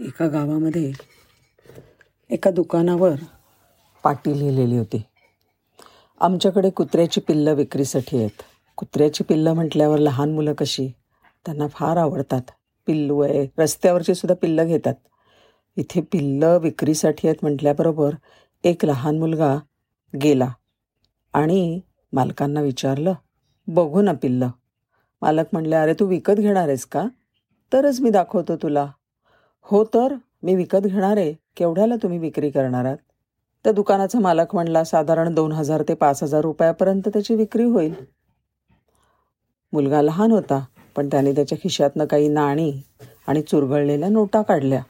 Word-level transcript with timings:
एका 0.00 0.28
गावामध्ये 0.28 0.92
एका 2.30 2.50
दुकानावर 2.50 3.12
पाटी 4.04 4.38
लिहिलेली 4.38 4.78
होती. 4.78 5.02
आमच्याकडे 6.20 6.70
कुत्र्याची 6.70 7.20
पिल्लं 7.20 7.54
विक्रीसाठी 7.54 8.18
आहेत. 8.18 8.42
कुत्र्याची 8.76 9.24
पिल्लं 9.24 9.52
म्हटल्यावर 9.52 9.98
लहान 9.98 10.32
मुलं 10.32 10.52
कशी? 10.52 10.88
त्यांना 11.46 11.68
फार 11.68 11.96
आवडतात. 11.96 12.40
पिल्लू 12.86 13.20
आहे. 13.20 13.46
रस्त्यावरची 13.58 14.14
सुद्धा 14.14 14.34
पिल्लं 14.34 14.66
घेतात. 14.66 14.94
इथे 15.76 16.00
पिल्लं 16.00 16.58
विक्रीसाठी 16.58 17.28
आहेत 17.28 17.36
म्हटल्याबरोबर 17.42 18.14
एक 18.64 18.84
लहान 18.84 19.18
मुलगा 19.18 19.58
गेला 20.22 20.52
आणि 21.32 21.80
मालकांना 22.12 22.60
विचारलं 22.60 23.12
बघू 23.66 24.02
ना 24.02 24.12
पिल्लं. 24.12 24.50
मालक 25.22 25.46
म्हणले 25.52 25.76
अरे 25.76 25.94
तू 25.94 26.06
विकत 26.06 26.32
घेणार 26.32 26.68
आहेस 26.68 26.86
का? 26.86 27.04
तरच 27.72 28.00
मी 28.00 28.10
दाखवतो 28.10 28.56
तुला. 28.56 28.90
हो 29.68 29.84
तर 29.84 30.14
मी 30.42 30.54
विकत 30.54 30.78
घेणार 30.78 31.16
आहे. 31.16 31.34
केवढ्याला 31.56 31.96
तुम्ही 31.96 32.18
विक्री 32.18 32.50
करणार 32.50 32.84
आहात? 32.84 32.96
त्या 33.64 33.72
दुकानाचा 33.72 34.20
मालक 34.20 34.54
म्हणला 34.54 34.84
साधारण 34.84 35.34
दोन 35.34 35.52
हजार 35.52 35.82
ते 35.88 35.94
पाच 35.94 36.22
हजार 36.22 36.40
रुपयापर्यंत 36.40 37.08
त्याची 37.08 37.34
विक्री 37.34 37.64
होईल. 37.64 37.94
मुलगा 39.72 40.02
लहान 40.02 40.30
होता 40.30 40.64
पण 40.96 41.06
त्याने 41.06 41.32
त्याच्या 41.32 41.58
खिशातनं 41.62 42.04
काही 42.04 42.28
नाणी 42.28 42.82
आणि 43.26 43.42
चुरगळलेल्या 43.42 44.08
नोटा 44.08 44.42
काढल्या. 44.42 44.82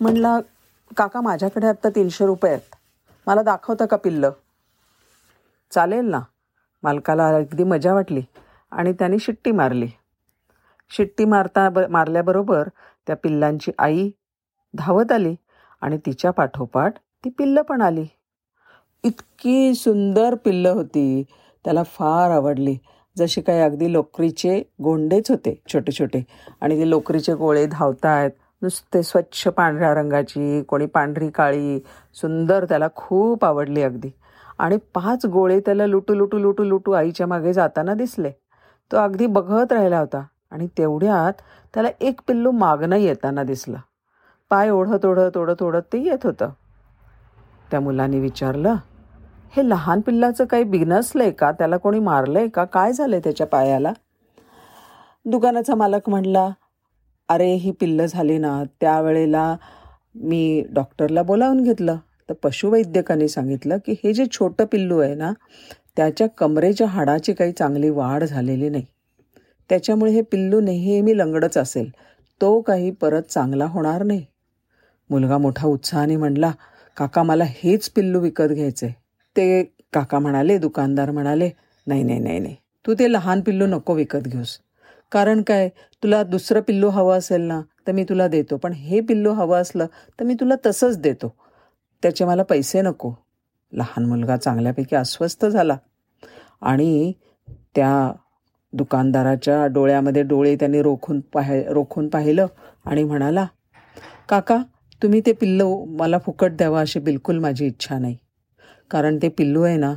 म्हणला 0.00 0.40
काका 0.96 1.20
माझ्याकडे 1.20 1.66
आत्ता 1.66 1.88
तीनशे 1.88 2.26
रुपये 2.26 2.50
आहेत. 2.50 2.74
मला 3.26 3.42
दाखवता 3.42 3.86
का 3.86 3.96
पिल्लं? 3.96 4.30
चालेल 5.72 6.04
ना. 6.04 6.20
मालकाला 6.82 7.28
अगदी 7.28 7.64
मजा 7.64 7.94
वाटली 7.94 8.22
आणि 8.70 8.92
त्याने 8.92 9.18
शिट्टी 9.18 9.50
मारली. 9.50 9.88
शिट्टी 10.90 11.24
मारता 11.24 11.68
ब 11.68 11.78
मारल्याबरोबर 11.78 12.68
त्या 13.06 13.16
पिल्लांची 13.16 13.72
आई 13.78 14.10
धावत 14.74 15.12
आली 15.12 15.34
आणि 15.80 15.98
तिच्या 16.06 16.30
पाठोपाठ 16.30 16.94
ती 17.24 17.30
पिल्लं 17.30 17.62
पण 17.62 17.82
आली. 17.82 18.06
इतकी 19.04 19.74
सुंदर 19.74 20.34
पिल्लं 20.34 20.68
होती. 20.68 21.22
त्याला 21.64 21.82
फार 21.82 22.30
आवडली. 22.30 22.76
जशी 23.18 23.40
काही 23.40 23.60
अगदी 23.60 23.92
लोकरीचे 23.92 24.62
गोंडेच 24.82 25.30
होते 25.30 25.62
छोटे 25.72 25.92
छोटे 25.92 26.22
आणि 26.60 26.78
ते 26.80 26.90
लोकरीचे 26.90 27.34
गोळे 27.34 27.66
धावतायत 27.66 28.30
नुसते 28.62 29.02
स्वच्छ 29.02 29.48
पांढऱ्या 29.48 29.94
रंगाची 29.94 30.62
कोणी 30.62 30.86
पांढरी 30.86 31.30
काळी 31.30 31.78
सुंदर 32.14 32.64
त्याला 32.64 32.88
खूप 32.96 33.44
आवडली 33.44 33.82
अगदी. 33.82 34.10
आणि 34.58 34.76
पाच 34.94 35.26
गोळे 35.26 35.60
त्याला 35.60 35.86
लुटू 35.86 36.14
लुटू 36.14 36.38
लुटू 36.38 36.64
लुटू 36.64 36.92
आईच्या 36.92 37.26
मागे 37.26 37.52
जाताना 37.52 37.94
दिसले. 37.94 38.30
तो 38.92 38.96
अगदी 38.96 39.26
बघत 39.26 39.72
राहिला 39.72 39.98
होता. 39.98 40.22
आणि 40.52 40.66
तेवढ्यात 40.78 41.32
त्याला 41.74 41.88
एक 42.00 42.20
पिल्लू 42.28 42.50
मागणं 42.50 42.96
येताना 42.96 43.42
दिसलं. 43.42 43.78
पाय 44.50 44.70
ओढत 44.70 45.06
ओढत 45.06 45.36
ओढत 45.36 45.62
ओढत 45.62 45.82
ते 45.92 45.98
येत 45.98 46.26
होतं. 46.26 46.50
त्या 47.70 47.80
मुलाने 47.80 48.20
विचारलं 48.20 48.74
हे 49.56 49.68
लहान 49.68 50.00
पिल्लाचं 50.00 50.44
काही 50.44 50.64
बिनसलंय 50.64 51.30
का? 51.30 51.50
त्याला 51.52 51.76
कोणी 51.76 51.98
मारलं 51.98 52.38
आहे 52.38 52.48
का? 52.48 52.64
काय 52.64 52.92
झालं 52.92 53.14
आहे 53.14 53.22
त्याच्या 53.24 53.46
पायाला? 53.46 53.92
दुकानाचा 55.24 55.74
मालक 55.74 56.08
म्हणला 56.08 56.48
अरे 57.28 57.52
ही 57.54 57.70
पिल्लं 57.70 58.06
झाली 58.06 58.38
ना 58.38 58.62
त्यावेळेला 58.80 59.56
मी 60.14 60.62
डॉक्टरला 60.70 61.22
बोलावून 61.22 61.62
घेतलं. 61.62 61.96
तर 62.28 62.34
पशुवैद्यकाने 62.42 63.28
सांगितलं 63.28 63.78
की 63.86 63.94
हे 64.04 64.12
जे 64.12 64.24
छोटं 64.32 64.64
पिल्लू 64.64 64.98
आहे 64.98 65.14
ना 65.14 65.32
त्याच्या 65.96 66.26
कमरेच्या 66.38 66.86
हाडाची 66.86 67.32
काही 67.32 67.52
चांगली 67.52 67.90
वाढ 67.90 68.24
झालेली 68.24 68.68
नाही. 68.68 68.84
त्याच्यामुळे 69.68 70.12
हे 70.12 70.22
पिल्लू 70.22 70.60
नेहमी 70.60 71.18
लंगडच 71.18 71.58
असेल. 71.58 71.90
तो 72.40 72.60
काही 72.60 72.90
परत 72.90 73.22
चांगला 73.22 73.66
होणार 73.66 74.02
नाही. 74.02 74.24
मुलगा 75.10 75.38
मोठा 75.38 75.66
उत्साहाने 75.66 76.16
म्हणला 76.16 76.50
काका 76.96 77.22
मला 77.22 77.44
हेच 77.46 77.90
पिल्लू 77.90 78.20
विकत 78.20 78.52
घ्यायचे 78.52 78.88
ते 79.36 79.62
काका 79.92 80.18
म्हणाले 80.18 80.58
दुकानदार 80.58 81.10
म्हणाले 81.10 81.50
नाही 81.86 82.02
नाही 82.02 82.18
नाही 82.18 82.38
नाही. 82.38 82.56
तू 82.86 82.94
ते 82.94 83.12
लहान 83.12 83.40
पिल्लू 83.40 83.66
नको 83.66 83.94
विकत 83.94 84.26
घेऊस. 84.26 84.58
कारण 85.12 85.42
काय? 85.42 85.68
तुला 86.02 86.22
दुसरं 86.22 86.60
पिल्लू 86.60 86.88
हवं 86.88 87.18
असेल 87.18 87.40
ना 87.40 87.60
तर 87.86 87.92
मी 87.92 88.04
तुला 88.04 88.28
देतो. 88.28 88.56
पण 88.56 88.72
हे 88.72 89.00
पिल्लू 89.00 89.32
हवं 89.32 89.60
असलं 89.60 89.86
तर 90.20 90.24
मी 90.24 90.34
तुला 90.34 90.54
तसंच 90.66 90.98
देतो. 90.98 91.34
त्याचे 92.02 92.24
मला 92.24 92.42
पैसे 92.42 92.82
नको. 92.82 93.12
लहान 93.72 94.06
मुलगा 94.06 94.36
चांगल्यापैकी 94.36 94.96
अस्वस्थ 94.96 95.46
झाला. 95.46 95.76
आणि 96.60 97.12
त्या 97.74 98.12
दुकानदाराच्या 98.72 99.66
डोळ्यामध्ये 99.66 100.22
डोळे 100.22 100.56
त्यांनी 100.56 100.82
रोखून 100.82 101.20
पाहि 101.20 101.62
रोखून 101.68 102.08
पाहिलं 102.08 102.46
आणि 102.86 103.04
म्हणाला 103.04 103.46
काका 104.28 104.58
तुम्ही 105.02 105.20
ते 105.26 105.32
पिल्लू 105.32 105.84
मला 105.84 106.18
फुकट 106.18 106.52
द्यावा 106.52 106.80
अशी 106.80 107.00
बिलकुल 107.00 107.38
माझी 107.38 107.66
इच्छा 107.66 107.98
नाही. 107.98 108.16
कारण 108.90 109.18
ते 109.22 109.28
पिल्लू 109.28 109.62
आहे 109.62 109.76
ना 109.76 109.94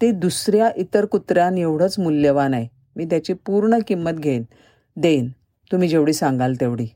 ते 0.00 0.10
दुसऱ्या 0.10 0.70
इतर 0.76 1.04
कुत्र्यां 1.04 1.56
एवढंच 1.58 1.98
मूल्यवान 1.98 2.54
आहे. 2.54 2.68
मी 2.96 3.04
त्याची 3.04 3.32
पूर्ण 3.32 3.78
किंमत 3.88 4.12
घेईन 4.12 4.44
देईन. 4.96 5.28
तुम्ही 5.70 5.88
जेवढी 5.88 6.12
सांगाल 6.12 6.54
तेवढी. 6.54 6.86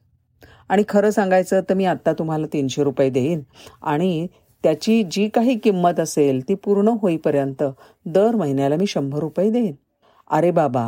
आणि 0.69 0.83
खरं 0.89 1.11
सांगायचं 1.11 1.61
तर 1.69 1.75
मी 1.75 1.85
आत्ता 1.85 2.13
तुम्हाला 2.13 2.47
तीनशे 2.47 2.85
रुपये 2.85 3.11
देईन. 3.11 3.43
आणि 3.83 4.27
त्याची 4.63 5.03
जी 5.03 5.29
काही 5.29 5.59
किंमत 5.59 6.01
असेल 6.01 6.49
ती 6.49 6.55
पूर्ण 6.55 6.89
होईपर्यंत 6.89 7.63
दर 8.07 8.37
महिन्याला 8.37 8.77
मी 8.77 8.87
शंभर 8.87 9.19
रुपये 9.19 9.51
देईन. 9.51 9.75
अरे 10.31 10.51
बाबा 10.51 10.85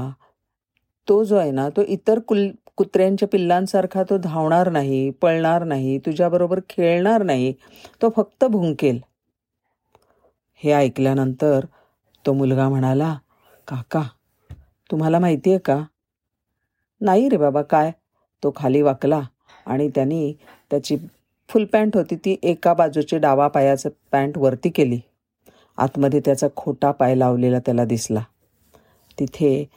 तो 1.09 1.23
जो 1.25 1.37
आहे 1.37 1.51
ना 1.51 1.69
तो 1.69 1.83
इतर 1.83 2.19
कुल 2.19 2.49
कुत्र्यांच्या 2.77 3.29
पिल्लांसारखा 3.29 4.03
तो 4.03 4.17
धावणार 4.19 4.69
नाही 4.71 5.11
पळणार 5.11 5.65
नाही 5.65 5.99
तुझ्याबरोबर 5.99 6.61
खेळणार 6.69 7.23
नाही 7.23 7.53
तो 8.03 8.11
फक्त 8.17 8.45
भुंकेल. 8.45 9.01
हे 10.61 10.73
ऐकल्यानंतर 10.73 11.65
तो 12.25 12.33
मुलगा 12.33 12.69
म्हणाला 12.69 13.15
काका 13.69 14.03
तुम्हाला 14.91 15.19
माहिती 15.19 15.51
आहे 15.51 15.59
का? 15.59 15.83
नाही 17.01 17.29
रे 17.29 17.37
बाबा 17.37 17.63
काय? 17.63 17.91
तो 18.43 18.53
खाली 18.57 18.83
वाकला 18.83 19.21
आणि 19.67 19.89
त्यांनी 19.89 20.33
त्याची 20.71 20.97
फुल 21.49 21.65
पॅन्ट 21.65 21.97
होती 21.97 22.17
ती 22.17 22.37
एका 22.43 22.75
बाजूची 22.75 23.19
डावा 23.19 23.49
पायाचं 23.49 23.89
पॅन्ट 24.13 24.39
वरती 24.39 24.71
केली. 24.71 25.01
आतमध्ये 25.79 26.21
त्याचा 26.25 26.47
खोटा 26.57 26.91
पाय 26.91 27.15
लावलेला 27.15 27.59
त्याला 27.59 27.85
दिसला. 27.85 28.23
तिथे 29.21 29.69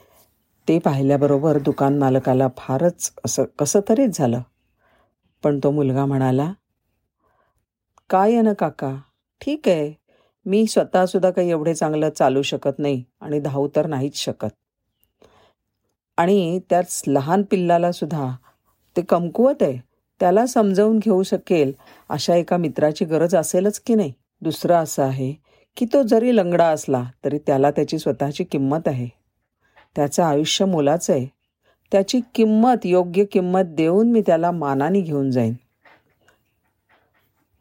ते 0.68 0.78
पाहिल्याबरोबर 0.78 1.58
दुकान 1.58 1.98
मालकाला 1.98 2.48
फारच 2.56 3.12
असं 3.24 3.44
कसं 3.58 3.80
तरीच 3.88 4.18
झालं. 4.18 4.40
पण 5.42 5.58
तो 5.58 5.70
मुलगा 5.70 6.06
म्हणाला 6.06 6.52
काय 8.10 8.32
आहे 8.32 8.42
ना 8.42 8.52
काका? 8.52 8.96
ठीक 9.40 9.68
आहे. 9.68 9.94
मी 10.46 10.66
स्वतःसुद्धा 10.66 11.30
काही 11.30 11.50
एवढे 11.50 11.74
चांगलं 11.74 12.10
चालू 12.10 12.42
शकत 12.42 12.78
नाही 12.78 13.04
आणि 13.20 13.40
धावू 13.40 13.68
तर 13.76 13.86
नाहीच 13.86 14.16
शकत. 14.16 14.48
आणि 16.16 16.60
त्याच 16.70 17.02
लहान 17.06 17.42
पिल्लाला 17.42 17.92
सुद्धा. 17.92 18.36
ते 18.96 19.02
कमकुवत 19.02 19.62
आहे. 19.62 19.78
त्याला 20.20 20.46
समजावून 20.46 20.98
घेऊ 20.98 21.22
शकेल 21.22 21.72
अशा 22.08 22.34
एका 22.34 22.56
मित्राची 22.56 23.04
गरज 23.04 23.34
असेलच 23.36 23.80
की 23.80 23.94
नाही? 23.94 24.12
दुसरं 24.42 24.74
असं 24.74 25.02
आहे 25.02 25.34
की 25.76 25.86
तो 25.92 26.02
जरी 26.02 26.36
लंगडा 26.36 26.66
असला 26.66 27.04
तरी 27.24 27.38
त्याला 27.38 27.70
त्याची 27.70 27.98
स्वतःची 27.98 28.44
किंमत 28.44 28.88
आहे. 28.88 29.23
त्याचं 29.96 30.22
आयुष्य 30.22 30.64
मोलाचं 30.64 31.12
आहे. 31.12 31.26
त्याची 31.92 32.20
किंमत 32.34 32.86
योग्य 32.86 33.24
किंमत 33.24 33.62
देऊन 33.66 34.10
मी 34.10 34.22
त्याला 34.26 34.50
मानाने 34.50 35.00
घेऊन 35.00 35.30
जाईन. 35.30 35.54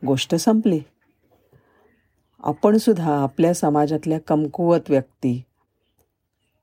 गोष्ट 0.08 0.36
संपली. 0.36 0.80
आपण 2.44 2.78
सुद्धा 2.78 3.16
आपल्या 3.18 3.54
समाजातल्या 3.54 4.20
कमकुवत 4.20 4.80
व्यक्ती 4.90 5.44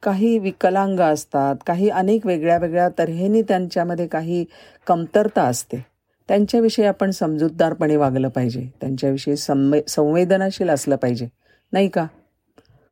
काही 0.03 0.39
विकलांग 0.39 1.01
असतात 1.01 1.57
काही 1.67 1.89
अनेक 1.89 2.27
वेगळ्या 2.27 2.59
वेगळ्या 2.59 2.89
तऱ्हेने 2.99 3.43
त्यांच्यामध्ये 3.43 4.07
काही 4.07 4.45
कमतरता 4.87 5.43
असते. 5.43 5.87
त्यांच्याविषयी 6.29 6.85
आपण 6.85 7.11
समजूतदारपणे 7.11 7.97
वागलं 7.97 8.29
पाहिजे. 8.29 8.69
त्यांच्याविषयी 8.81 9.37
संवे 9.37 9.83
संवेदनाशील 9.89 10.71
असलं 10.71 10.97
पाहिजे. 10.97 11.29
नाही 11.73 11.89
का? 11.89 12.07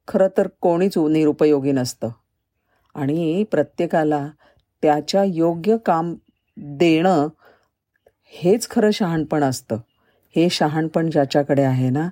खरं 0.09 0.29
तर 0.37 0.49
कोणीच 0.61 0.99
निरुपयोगी 0.99 1.73
नसतं. 1.73 2.09
आणि 2.95 3.45
प्रत्येकाला 3.45 4.29
त्याच्या 4.83 5.25
योग्य 5.25 5.77
काम 5.77 6.15
देणं 6.57 7.29
हेच 8.25 8.71
खरं 8.71 8.91
शहाणपण 8.91 9.43
असतं. 9.43 9.77
हे 10.37 10.49
शहाणपण 10.51 11.11
ज्याच्याकडे 11.11 11.63
आहे 11.63 11.91
ना 11.91 12.09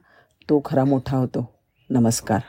तो 0.50 0.62
खरा 0.64 0.84
मोठा 0.84 1.16
होतो. 1.16 1.54
नमस्कार. 1.90 2.40